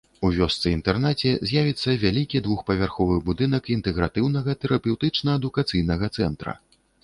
[0.27, 6.61] У вёсцы-інтэрнаце з'явіцца вялікі двухпавярховы будынак інтэгратыўнага тэрапеўтычна-адукацыйнага цэнтра.